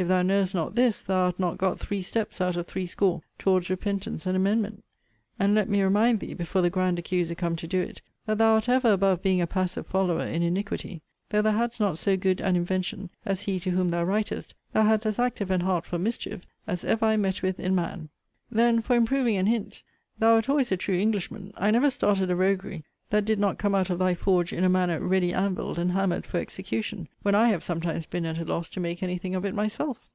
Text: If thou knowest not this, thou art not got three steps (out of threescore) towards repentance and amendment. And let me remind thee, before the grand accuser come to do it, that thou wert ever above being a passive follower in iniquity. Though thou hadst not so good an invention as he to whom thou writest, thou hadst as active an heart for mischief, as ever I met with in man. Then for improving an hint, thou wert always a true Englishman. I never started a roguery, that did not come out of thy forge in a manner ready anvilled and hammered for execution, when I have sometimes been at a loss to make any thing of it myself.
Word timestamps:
If 0.00 0.08
thou 0.08 0.22
knowest 0.22 0.54
not 0.54 0.76
this, 0.76 1.02
thou 1.02 1.26
art 1.26 1.38
not 1.38 1.58
got 1.58 1.78
three 1.78 2.00
steps 2.00 2.40
(out 2.40 2.56
of 2.56 2.66
threescore) 2.66 3.20
towards 3.38 3.68
repentance 3.68 4.24
and 4.24 4.34
amendment. 4.34 4.82
And 5.38 5.54
let 5.54 5.68
me 5.68 5.82
remind 5.82 6.20
thee, 6.20 6.32
before 6.32 6.62
the 6.62 6.70
grand 6.70 6.98
accuser 6.98 7.34
come 7.34 7.54
to 7.56 7.66
do 7.66 7.82
it, 7.82 8.00
that 8.24 8.38
thou 8.38 8.54
wert 8.54 8.66
ever 8.66 8.92
above 8.94 9.20
being 9.20 9.42
a 9.42 9.46
passive 9.46 9.86
follower 9.86 10.24
in 10.24 10.42
iniquity. 10.42 11.02
Though 11.28 11.42
thou 11.42 11.50
hadst 11.52 11.80
not 11.80 11.98
so 11.98 12.16
good 12.16 12.40
an 12.40 12.56
invention 12.56 13.10
as 13.26 13.42
he 13.42 13.60
to 13.60 13.72
whom 13.72 13.90
thou 13.90 14.04
writest, 14.04 14.54
thou 14.72 14.84
hadst 14.84 15.04
as 15.04 15.18
active 15.18 15.50
an 15.50 15.60
heart 15.60 15.84
for 15.84 15.98
mischief, 15.98 16.46
as 16.66 16.82
ever 16.82 17.04
I 17.04 17.18
met 17.18 17.42
with 17.42 17.60
in 17.60 17.74
man. 17.74 18.08
Then 18.50 18.80
for 18.80 18.96
improving 18.96 19.36
an 19.36 19.48
hint, 19.48 19.82
thou 20.18 20.32
wert 20.36 20.48
always 20.48 20.72
a 20.72 20.78
true 20.78 20.96
Englishman. 20.98 21.52
I 21.58 21.70
never 21.70 21.90
started 21.90 22.30
a 22.30 22.34
roguery, 22.36 22.84
that 23.08 23.24
did 23.24 23.40
not 23.40 23.58
come 23.58 23.74
out 23.74 23.90
of 23.90 23.98
thy 23.98 24.14
forge 24.14 24.52
in 24.52 24.62
a 24.62 24.68
manner 24.68 25.00
ready 25.00 25.32
anvilled 25.34 25.80
and 25.80 25.90
hammered 25.90 26.24
for 26.24 26.38
execution, 26.38 27.08
when 27.22 27.34
I 27.34 27.48
have 27.48 27.64
sometimes 27.64 28.06
been 28.06 28.24
at 28.24 28.38
a 28.38 28.44
loss 28.44 28.68
to 28.68 28.78
make 28.78 29.02
any 29.02 29.18
thing 29.18 29.34
of 29.34 29.44
it 29.44 29.52
myself. 29.52 30.12